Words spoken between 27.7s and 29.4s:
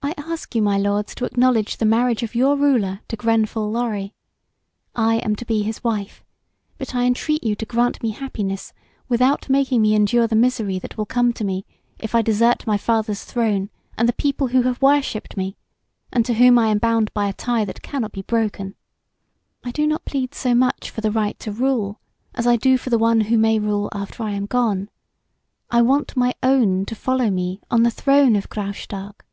on the throne of Graustark."